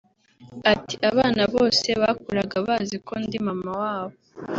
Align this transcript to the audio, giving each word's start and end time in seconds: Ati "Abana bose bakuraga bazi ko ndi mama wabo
Ati 0.71 0.95
"Abana 1.09 1.41
bose 1.55 1.87
bakuraga 2.01 2.57
bazi 2.67 2.95
ko 3.07 3.13
ndi 3.23 3.37
mama 3.47 3.71
wabo 3.81 4.15